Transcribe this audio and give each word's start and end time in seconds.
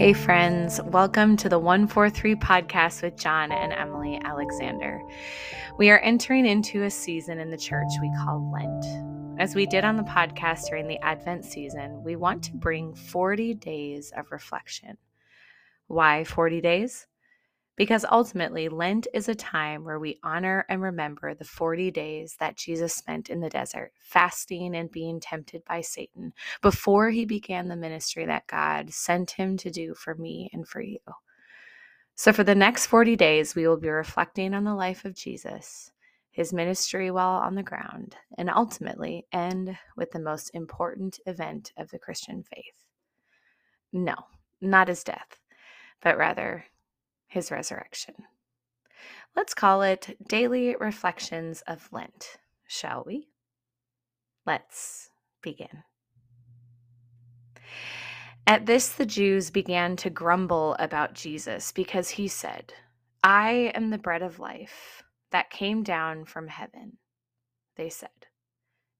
Hey, 0.00 0.14
friends, 0.14 0.80
welcome 0.84 1.36
to 1.36 1.50
the 1.50 1.58
143 1.58 2.34
podcast 2.36 3.02
with 3.02 3.18
John 3.18 3.52
and 3.52 3.70
Emily 3.70 4.18
Alexander. 4.24 4.98
We 5.76 5.90
are 5.90 5.98
entering 5.98 6.46
into 6.46 6.84
a 6.84 6.90
season 6.90 7.38
in 7.38 7.50
the 7.50 7.58
church 7.58 7.90
we 8.00 8.10
call 8.16 8.50
Lent. 8.50 9.38
As 9.38 9.54
we 9.54 9.66
did 9.66 9.84
on 9.84 9.98
the 9.98 10.02
podcast 10.04 10.70
during 10.70 10.88
the 10.88 10.98
Advent 11.04 11.44
season, 11.44 12.02
we 12.02 12.16
want 12.16 12.42
to 12.44 12.54
bring 12.54 12.94
40 12.94 13.52
days 13.52 14.10
of 14.16 14.32
reflection. 14.32 14.96
Why 15.86 16.24
40 16.24 16.62
days? 16.62 17.06
Because 17.80 18.04
ultimately, 18.12 18.68
Lent 18.68 19.06
is 19.14 19.26
a 19.30 19.34
time 19.34 19.84
where 19.84 19.98
we 19.98 20.20
honor 20.22 20.66
and 20.68 20.82
remember 20.82 21.32
the 21.32 21.46
40 21.46 21.90
days 21.90 22.36
that 22.38 22.58
Jesus 22.58 22.94
spent 22.94 23.30
in 23.30 23.40
the 23.40 23.48
desert, 23.48 23.92
fasting 23.98 24.76
and 24.76 24.90
being 24.90 25.18
tempted 25.18 25.64
by 25.64 25.80
Satan, 25.80 26.34
before 26.60 27.08
he 27.08 27.24
began 27.24 27.68
the 27.68 27.76
ministry 27.76 28.26
that 28.26 28.46
God 28.46 28.92
sent 28.92 29.30
him 29.30 29.56
to 29.56 29.70
do 29.70 29.94
for 29.94 30.14
me 30.14 30.50
and 30.52 30.68
for 30.68 30.82
you. 30.82 30.98
So, 32.16 32.34
for 32.34 32.44
the 32.44 32.54
next 32.54 32.84
40 32.84 33.16
days, 33.16 33.54
we 33.54 33.66
will 33.66 33.80
be 33.80 33.88
reflecting 33.88 34.52
on 34.52 34.64
the 34.64 34.74
life 34.74 35.06
of 35.06 35.14
Jesus, 35.14 35.90
his 36.32 36.52
ministry 36.52 37.10
while 37.10 37.40
on 37.40 37.54
the 37.54 37.62
ground, 37.62 38.14
and 38.36 38.50
ultimately 38.50 39.24
end 39.32 39.74
with 39.96 40.10
the 40.10 40.20
most 40.20 40.50
important 40.52 41.18
event 41.24 41.72
of 41.78 41.88
the 41.88 41.98
Christian 41.98 42.42
faith. 42.42 42.84
No, 43.90 44.16
not 44.60 44.88
his 44.88 45.02
death, 45.02 45.40
but 46.02 46.18
rather 46.18 46.66
his 47.30 47.50
resurrection. 47.50 48.14
Let's 49.34 49.54
call 49.54 49.82
it 49.82 50.16
Daily 50.28 50.76
Reflections 50.78 51.62
of 51.66 51.88
Lent, 51.92 52.36
shall 52.66 53.04
we? 53.06 53.28
Let's 54.44 55.10
begin. 55.40 55.84
At 58.46 58.66
this, 58.66 58.88
the 58.88 59.06
Jews 59.06 59.50
began 59.50 59.94
to 59.96 60.10
grumble 60.10 60.74
about 60.80 61.14
Jesus 61.14 61.70
because 61.70 62.10
he 62.10 62.26
said, 62.26 62.74
I 63.22 63.70
am 63.76 63.90
the 63.90 63.98
bread 63.98 64.22
of 64.22 64.40
life 64.40 65.04
that 65.30 65.50
came 65.50 65.84
down 65.84 66.24
from 66.24 66.48
heaven. 66.48 66.98
They 67.76 67.90
said, 67.90 68.26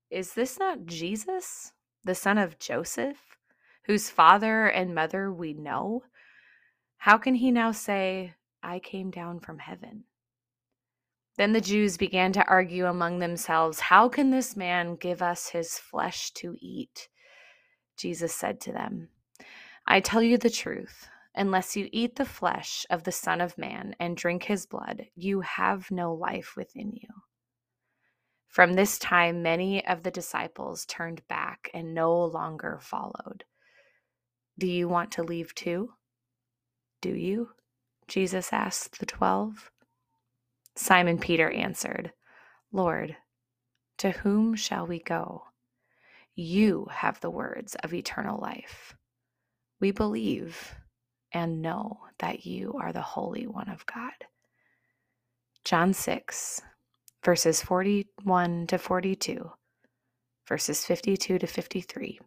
Is 0.08 0.34
this 0.34 0.58
not 0.58 0.86
Jesus, 0.86 1.72
the 2.04 2.14
son 2.14 2.38
of 2.38 2.60
Joseph, 2.60 3.18
whose 3.84 4.08
father 4.08 4.66
and 4.66 4.94
mother 4.94 5.32
we 5.32 5.52
know? 5.52 6.04
How 7.00 7.16
can 7.16 7.36
he 7.36 7.50
now 7.50 7.72
say, 7.72 8.34
I 8.62 8.78
came 8.78 9.10
down 9.10 9.40
from 9.40 9.58
heaven? 9.58 10.04
Then 11.38 11.54
the 11.54 11.60
Jews 11.62 11.96
began 11.96 12.30
to 12.32 12.44
argue 12.46 12.84
among 12.84 13.20
themselves, 13.20 13.80
How 13.80 14.10
can 14.10 14.30
this 14.30 14.54
man 14.54 14.96
give 14.96 15.22
us 15.22 15.48
his 15.48 15.78
flesh 15.78 16.30
to 16.32 16.56
eat? 16.60 17.08
Jesus 17.96 18.34
said 18.34 18.60
to 18.60 18.72
them, 18.72 19.08
I 19.86 20.00
tell 20.00 20.22
you 20.22 20.36
the 20.36 20.50
truth. 20.50 21.08
Unless 21.34 21.74
you 21.74 21.88
eat 21.90 22.16
the 22.16 22.26
flesh 22.26 22.84
of 22.90 23.04
the 23.04 23.12
Son 23.12 23.40
of 23.40 23.56
Man 23.56 23.96
and 23.98 24.14
drink 24.14 24.42
his 24.42 24.66
blood, 24.66 25.06
you 25.14 25.40
have 25.40 25.90
no 25.90 26.12
life 26.12 26.52
within 26.54 26.92
you. 26.92 27.08
From 28.46 28.74
this 28.74 28.98
time, 28.98 29.42
many 29.42 29.86
of 29.86 30.02
the 30.02 30.10
disciples 30.10 30.84
turned 30.84 31.26
back 31.28 31.70
and 31.72 31.94
no 31.94 32.22
longer 32.22 32.78
followed. 32.82 33.44
Do 34.58 34.66
you 34.66 34.86
want 34.86 35.12
to 35.12 35.22
leave 35.22 35.54
too? 35.54 35.94
Do 37.00 37.10
you? 37.10 37.50
Jesus 38.08 38.52
asked 38.52 38.98
the 38.98 39.06
twelve. 39.06 39.70
Simon 40.76 41.19
Peter 41.19 41.50
answered, 41.50 42.12
Lord, 42.72 43.16
to 43.98 44.10
whom 44.10 44.54
shall 44.54 44.86
we 44.86 44.98
go? 45.00 45.44
You 46.34 46.86
have 46.91 47.20
the 47.20 47.30
words 47.30 47.75
of 47.76 47.92
eternal 47.92 48.41
life. 48.41 48.94
We 49.80 49.91
believe 49.91 50.75
and 51.32 51.62
know 51.62 52.00
that 52.19 52.47
you 52.47 52.75
are 52.80 52.92
the 52.92 53.00
Holy 53.00 53.46
One 53.46 53.69
of 53.69 53.86
God. 53.86 54.12
John 55.64 55.92
6, 55.92 56.62
verses 57.25 57.62
41 57.62 58.66
to 58.69 58.78
42, 58.78 59.50
verses 60.48 60.84
52 60.84 61.38
to 61.38 61.46
53, 61.46 62.20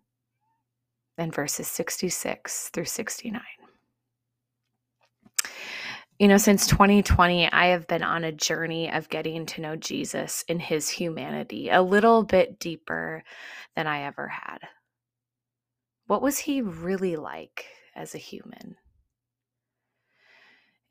and 1.17 1.33
verses 1.33 1.67
66 1.67 2.69
through 2.69 2.85
69. 2.85 3.41
You 6.19 6.27
know, 6.27 6.37
since 6.37 6.67
2020, 6.67 7.51
I 7.51 7.67
have 7.67 7.87
been 7.87 8.03
on 8.03 8.23
a 8.23 8.31
journey 8.31 8.91
of 8.91 9.09
getting 9.09 9.47
to 9.47 9.61
know 9.61 9.75
Jesus 9.75 10.43
in 10.47 10.59
his 10.59 10.87
humanity 10.87 11.69
a 11.69 11.81
little 11.81 12.23
bit 12.23 12.59
deeper 12.59 13.23
than 13.75 13.87
I 13.87 14.03
ever 14.03 14.27
had. 14.27 14.59
What 16.05 16.21
was 16.21 16.37
he 16.37 16.61
really 16.61 17.15
like 17.15 17.65
as 17.95 18.13
a 18.13 18.19
human? 18.19 18.75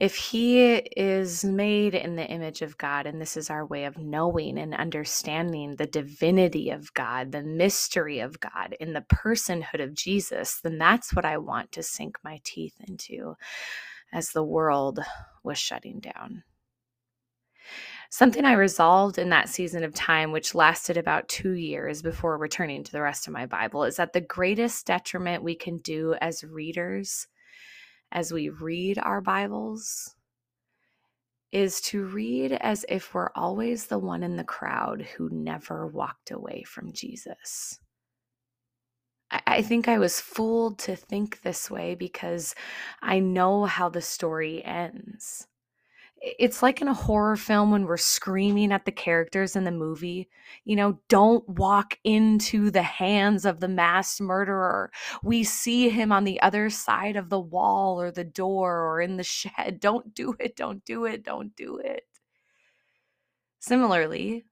If 0.00 0.16
he 0.16 0.74
is 0.74 1.44
made 1.44 1.94
in 1.94 2.16
the 2.16 2.26
image 2.26 2.60
of 2.60 2.76
God, 2.76 3.06
and 3.06 3.20
this 3.20 3.36
is 3.36 3.48
our 3.48 3.64
way 3.64 3.84
of 3.84 3.98
knowing 3.98 4.58
and 4.58 4.74
understanding 4.74 5.76
the 5.76 5.86
divinity 5.86 6.70
of 6.70 6.92
God, 6.94 7.30
the 7.30 7.44
mystery 7.44 8.18
of 8.18 8.40
God 8.40 8.74
in 8.80 8.92
the 8.92 9.02
personhood 9.02 9.80
of 9.80 9.94
Jesus, 9.94 10.58
then 10.64 10.78
that's 10.78 11.14
what 11.14 11.24
I 11.24 11.38
want 11.38 11.70
to 11.72 11.84
sink 11.84 12.16
my 12.24 12.40
teeth 12.42 12.74
into 12.88 13.36
as 14.12 14.30
the 14.30 14.44
world 14.44 15.00
was 15.42 15.58
shutting 15.58 16.00
down. 16.00 16.44
Something 18.10 18.44
I 18.44 18.52
resolved 18.52 19.16
in 19.18 19.30
that 19.30 19.48
season 19.48 19.84
of 19.84 19.94
time, 19.94 20.32
which 20.32 20.54
lasted 20.54 20.98
about 20.98 21.28
two 21.28 21.52
years 21.52 22.02
before 22.02 22.36
returning 22.36 22.84
to 22.84 22.92
the 22.92 23.00
rest 23.00 23.26
of 23.26 23.32
my 23.32 23.46
Bible, 23.46 23.84
is 23.84 23.96
that 23.96 24.12
the 24.12 24.20
greatest 24.20 24.86
detriment 24.86 25.42
we 25.42 25.54
can 25.54 25.78
do 25.78 26.14
as 26.20 26.44
readers, 26.44 27.26
as 28.10 28.30
we 28.30 28.50
read 28.50 28.98
our 28.98 29.22
Bibles, 29.22 30.14
is 31.52 31.80
to 31.82 32.04
read 32.04 32.52
as 32.52 32.84
if 32.88 33.14
we're 33.14 33.30
always 33.34 33.86
the 33.86 33.98
one 33.98 34.22
in 34.22 34.36
the 34.36 34.44
crowd 34.44 35.02
who 35.16 35.30
never 35.30 35.86
walked 35.86 36.30
away 36.30 36.64
from 36.64 36.92
Jesus. 36.92 37.78
I 39.32 39.62
think 39.62 39.88
I 39.88 39.98
was 39.98 40.20
fooled 40.20 40.78
to 40.80 40.94
think 40.94 41.40
this 41.40 41.70
way 41.70 41.94
because 41.94 42.54
I 43.00 43.18
know 43.18 43.64
how 43.64 43.88
the 43.88 44.02
story 44.02 44.62
ends. 44.62 45.46
It's 46.20 46.62
like 46.62 46.80
in 46.80 46.86
a 46.86 46.94
horror 46.94 47.36
film 47.36 47.70
when 47.72 47.84
we're 47.84 47.96
screaming 47.96 48.72
at 48.72 48.84
the 48.84 48.92
characters 48.92 49.56
in 49.56 49.64
the 49.64 49.72
movie, 49.72 50.28
you 50.64 50.76
know, 50.76 51.00
don't 51.08 51.48
walk 51.48 51.98
into 52.04 52.70
the 52.70 52.82
hands 52.82 53.44
of 53.44 53.58
the 53.58 53.68
mass 53.68 54.20
murderer. 54.20 54.92
We 55.22 55.42
see 55.42 55.88
him 55.88 56.12
on 56.12 56.24
the 56.24 56.40
other 56.42 56.70
side 56.70 57.16
of 57.16 57.28
the 57.28 57.40
wall 57.40 58.00
or 58.00 58.12
the 58.12 58.24
door 58.24 58.82
or 58.82 59.00
in 59.00 59.16
the 59.16 59.24
shed. 59.24 59.80
Don't 59.80 60.14
do 60.14 60.36
it, 60.38 60.56
don't 60.56 60.84
do 60.84 61.06
it, 61.06 61.24
don't 61.24 61.56
do 61.56 61.78
it. 61.78 62.04
Similarly, 63.60 64.44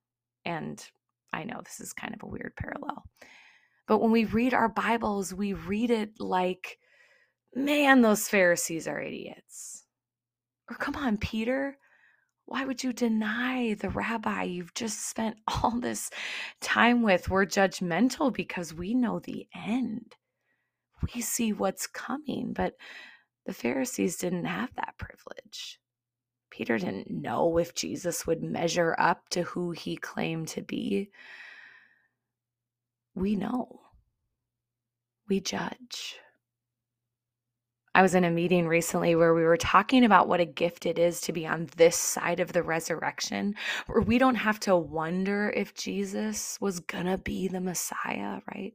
and 0.45 0.85
I 1.33 1.45
know 1.45 1.61
this 1.62 1.81
is 1.81 1.93
kind 1.93 2.15
of 2.15 2.23
a 2.23 2.27
weird 2.27 2.55
parallel 2.57 3.05
but 3.87 3.99
when 3.99 4.11
we 4.11 4.25
read 4.25 4.55
our 4.55 4.69
Bibles, 4.69 5.35
we 5.35 5.53
read 5.53 5.91
it 5.91 6.21
like, 6.21 6.79
man, 7.55 8.03
those 8.03 8.29
Pharisees 8.29 8.87
are 8.87 9.01
idiots. 9.01 9.85
Or 10.71 10.77
come 10.77 10.97
on, 10.97 11.17
Peter. 11.17 11.77
Why 12.47 12.65
would 12.65 12.83
you 12.83 12.93
deny 12.93 13.75
the 13.75 13.91
rabbi 13.91 14.43
you've 14.43 14.75
just 14.75 15.09
spent 15.09 15.37
all 15.63 15.79
this 15.79 16.11
time 16.61 17.03
with? 17.03 17.29
We're 17.29 17.47
judgmental 17.47 18.33
because 18.33 18.75
we 18.75 18.95
know 18.95 19.19
the 19.19 19.47
end. 19.55 20.15
We 21.15 21.21
see 21.21 21.53
what's 21.53 21.87
coming, 21.87 22.53
but 22.53 22.75
the 23.47 23.55
Pharisees 23.55 24.17
didn't 24.17 24.44
have 24.44 24.75
that 24.75 24.99
privilege. 24.99 25.81
Peter 26.50 26.79
didn't 26.79 27.11
know 27.11 27.59
if 27.59 27.75
Jesus 27.75 28.26
would 28.26 28.43
measure 28.43 28.94
up 28.99 29.29
to 29.31 29.43
who 29.43 29.71
he 29.71 29.97
claimed 29.97 30.49
to 30.49 30.62
be 30.62 31.11
we 33.15 33.37
know. 33.37 33.81
We 35.29 35.41
judge. 35.41 36.17
I 37.95 38.03
was 38.03 38.15
in 38.15 38.25
a 38.25 38.31
meeting 38.31 38.69
recently 38.69 39.17
where 39.17 39.35
we 39.35 39.43
were 39.43 39.57
talking 39.57 40.05
about 40.05 40.29
what 40.29 40.41
a 40.41 40.45
gift 40.45 40.87
it 40.87 40.99
is 40.99 41.21
to 41.23 41.33
be 41.33 41.47
on 41.47 41.69
this 41.77 41.97
side 41.97 42.39
of 42.39 42.53
the 42.53 42.62
resurrection, 42.62 43.57
where 43.87 44.01
we 44.01 44.17
don't 44.19 44.37
have 44.37 44.61
to 44.61 44.77
wonder 44.77 45.53
if 45.57 45.75
Jesus 45.75 46.57
was 46.61 46.81
gonna 46.81 47.19
be 47.19 47.49
the 47.49 47.61
Messiah, 47.61 48.41
right? 48.55 48.75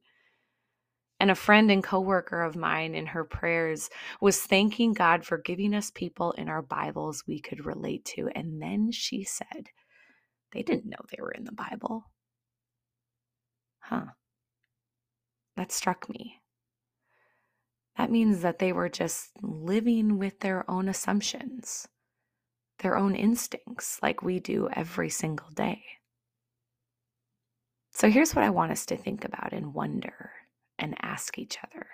And 1.19 1.31
a 1.31 1.35
friend 1.35 1.71
and 1.71 1.81
coworker 1.81 2.41
of 2.41 2.57
mine 2.57 2.93
in 2.93 3.05
her 3.07 3.23
prayers 3.23 3.89
was 4.19 4.41
thanking 4.41 4.93
God 4.93 5.25
for 5.25 5.37
giving 5.37 5.73
us 5.73 5.91
people 5.91 6.33
in 6.33 6.49
our 6.49 6.61
Bibles 6.61 7.23
we 7.25 7.39
could 7.39 7.65
relate 7.65 8.03
to. 8.15 8.29
And 8.35 8.61
then 8.61 8.91
she 8.91 9.23
said, 9.23 9.69
they 10.51 10.61
didn't 10.61 10.87
know 10.87 10.97
they 11.09 11.21
were 11.21 11.31
in 11.31 11.45
the 11.45 11.53
Bible. 11.53 12.11
Huh 13.79 14.07
that 15.55 15.71
struck 15.71 16.09
me. 16.09 16.41
That 17.97 18.11
means 18.11 18.41
that 18.41 18.59
they 18.59 18.73
were 18.73 18.89
just 18.89 19.31
living 19.41 20.17
with 20.17 20.39
their 20.39 20.69
own 20.69 20.89
assumptions, 20.89 21.87
their 22.79 22.97
own 22.97 23.15
instincts, 23.15 23.99
like 24.03 24.21
we 24.21 24.39
do 24.39 24.69
every 24.73 25.09
single 25.09 25.49
day. 25.51 25.83
So 27.91 28.09
here's 28.09 28.35
what 28.35 28.43
I 28.43 28.49
want 28.49 28.73
us 28.73 28.85
to 28.87 28.97
think 28.97 29.23
about 29.23 29.53
and 29.53 29.73
wonder 29.73 30.31
and 30.77 30.95
ask 31.01 31.37
each 31.39 31.57
other 31.63 31.87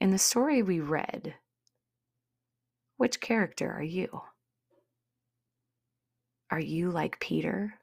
in 0.00 0.10
the 0.10 0.18
story 0.18 0.62
we 0.62 0.80
read, 0.80 1.34
which 2.96 3.20
character 3.20 3.70
are 3.70 3.82
you? 3.82 4.22
Are 6.50 6.60
you 6.60 6.90
like 6.90 7.20
Peter, 7.20 7.74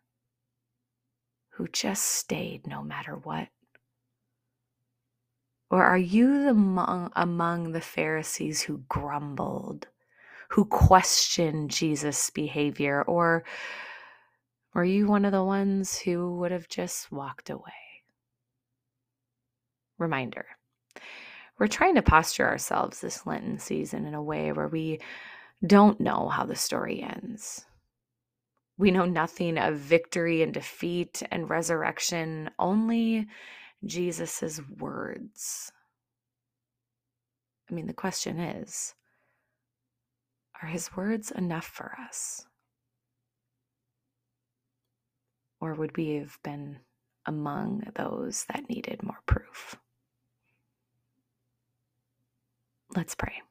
who 1.51 1.67
just 1.67 2.03
stayed 2.03 2.65
no 2.65 2.83
matter 2.83 3.15
what? 3.15 3.49
Or 5.69 5.83
are 5.83 5.97
you 5.97 6.49
among, 6.49 7.11
among 7.15 7.71
the 7.71 7.81
Pharisees 7.81 8.61
who 8.61 8.83
grumbled, 8.89 9.87
who 10.49 10.65
questioned 10.65 11.71
Jesus' 11.71 12.29
behavior? 12.29 13.03
Or 13.03 13.43
were 14.73 14.85
you 14.85 15.07
one 15.07 15.25
of 15.25 15.31
the 15.31 15.43
ones 15.43 15.99
who 15.99 16.37
would 16.37 16.51
have 16.51 16.69
just 16.69 17.11
walked 17.11 17.49
away? 17.49 17.73
Reminder 19.97 20.45
we're 21.59 21.67
trying 21.67 21.95
to 21.95 22.01
posture 22.01 22.47
ourselves 22.47 23.01
this 23.01 23.25
Lenten 23.25 23.57
season 23.57 24.05
in 24.05 24.13
a 24.13 24.21
way 24.21 24.51
where 24.51 24.67
we 24.67 24.99
don't 25.65 25.99
know 25.99 26.29
how 26.29 26.45
the 26.45 26.55
story 26.55 27.01
ends. 27.01 27.65
We 28.77 28.91
know 28.91 29.05
nothing 29.05 29.57
of 29.57 29.77
victory 29.77 30.43
and 30.43 30.53
defeat 30.53 31.23
and 31.31 31.49
resurrection, 31.49 32.51
only 32.59 33.27
Jesus' 33.85 34.61
words. 34.79 35.71
I 37.69 37.73
mean, 37.73 37.87
the 37.87 37.93
question 37.93 38.39
is 38.39 38.95
are 40.61 40.69
his 40.69 40.95
words 40.95 41.31
enough 41.31 41.65
for 41.65 41.95
us? 42.07 42.45
Or 45.59 45.73
would 45.73 45.97
we 45.97 46.15
have 46.15 46.37
been 46.43 46.79
among 47.25 47.83
those 47.95 48.45
that 48.45 48.69
needed 48.69 49.03
more 49.03 49.21
proof? 49.25 49.75
Let's 52.95 53.15
pray. 53.15 53.41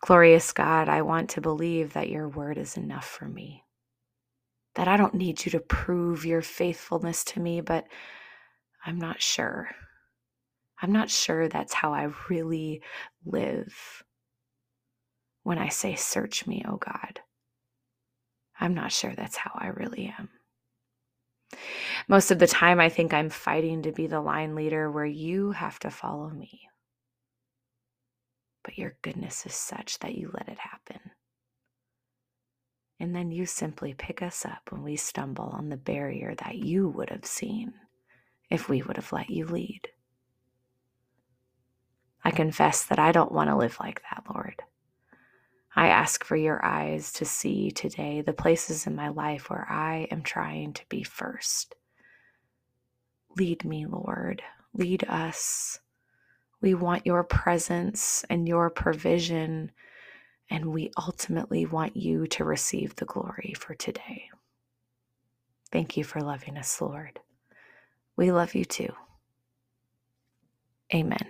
Glorious 0.00 0.52
God, 0.52 0.88
I 0.88 1.02
want 1.02 1.30
to 1.30 1.40
believe 1.40 1.92
that 1.92 2.08
your 2.08 2.28
word 2.28 2.58
is 2.58 2.76
enough 2.76 3.04
for 3.06 3.26
me. 3.26 3.64
That 4.74 4.88
I 4.88 4.96
don't 4.96 5.14
need 5.14 5.44
you 5.44 5.50
to 5.52 5.60
prove 5.60 6.24
your 6.24 6.42
faithfulness 6.42 7.24
to 7.24 7.40
me, 7.40 7.60
but 7.60 7.84
I'm 8.84 8.98
not 8.98 9.20
sure. 9.20 9.70
I'm 10.80 10.92
not 10.92 11.10
sure 11.10 11.48
that's 11.48 11.74
how 11.74 11.92
I 11.92 12.10
really 12.28 12.82
live. 13.24 14.02
When 15.42 15.58
I 15.58 15.68
say, 15.68 15.94
Search 15.94 16.46
me, 16.46 16.64
O 16.66 16.74
oh 16.74 16.76
God, 16.76 17.20
I'm 18.58 18.74
not 18.74 18.92
sure 18.92 19.14
that's 19.14 19.36
how 19.36 19.50
I 19.54 19.68
really 19.68 20.14
am. 20.18 20.28
Most 22.08 22.30
of 22.30 22.38
the 22.38 22.46
time, 22.46 22.80
I 22.80 22.88
think 22.88 23.12
I'm 23.12 23.30
fighting 23.30 23.82
to 23.82 23.92
be 23.92 24.06
the 24.06 24.20
line 24.20 24.54
leader 24.54 24.90
where 24.90 25.06
you 25.06 25.52
have 25.52 25.78
to 25.80 25.90
follow 25.90 26.30
me. 26.30 26.68
But 28.62 28.78
your 28.78 28.96
goodness 29.02 29.46
is 29.46 29.54
such 29.54 29.98
that 30.00 30.14
you 30.14 30.30
let 30.32 30.48
it 30.48 30.58
happen. 30.58 30.99
And 33.00 33.16
then 33.16 33.30
you 33.30 33.46
simply 33.46 33.94
pick 33.94 34.20
us 34.20 34.44
up 34.44 34.70
when 34.70 34.82
we 34.82 34.94
stumble 34.94 35.46
on 35.46 35.70
the 35.70 35.78
barrier 35.78 36.34
that 36.44 36.56
you 36.56 36.86
would 36.88 37.08
have 37.08 37.24
seen 37.24 37.72
if 38.50 38.68
we 38.68 38.82
would 38.82 38.96
have 38.96 39.12
let 39.12 39.30
you 39.30 39.46
lead. 39.46 39.88
I 42.22 42.30
confess 42.30 42.84
that 42.84 42.98
I 42.98 43.12
don't 43.12 43.32
want 43.32 43.48
to 43.48 43.56
live 43.56 43.78
like 43.80 44.02
that, 44.02 44.24
Lord. 44.32 44.62
I 45.74 45.88
ask 45.88 46.24
for 46.24 46.36
your 46.36 46.62
eyes 46.64 47.12
to 47.14 47.24
see 47.24 47.70
today 47.70 48.20
the 48.20 48.34
places 48.34 48.86
in 48.86 48.94
my 48.94 49.08
life 49.08 49.48
where 49.48 49.66
I 49.70 50.08
am 50.10 50.22
trying 50.22 50.74
to 50.74 50.84
be 50.90 51.02
first. 51.02 51.74
Lead 53.38 53.64
me, 53.64 53.86
Lord. 53.86 54.42
Lead 54.74 55.04
us. 55.04 55.78
We 56.60 56.74
want 56.74 57.06
your 57.06 57.24
presence 57.24 58.24
and 58.28 58.46
your 58.46 58.68
provision, 58.68 59.70
and 60.50 60.66
we 60.66 60.90
ultimately 60.98 61.66
want 61.66 61.96
you 61.96 62.26
to 62.28 62.44
receive 62.44 62.96
the 62.96 63.04
glory 63.04 63.54
for 63.58 63.74
today. 63.74 64.30
Thank 65.72 65.96
you 65.96 66.04
for 66.04 66.20
loving 66.20 66.58
us, 66.58 66.80
Lord. 66.80 67.20
We 68.16 68.32
love 68.32 68.54
you 68.54 68.64
too. 68.64 68.92
Amen. 70.94 71.26